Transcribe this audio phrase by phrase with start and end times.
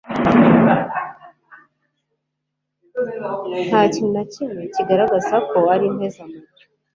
[3.67, 6.65] Nta kintu na kimwe kigaragara ko ari impezamajyo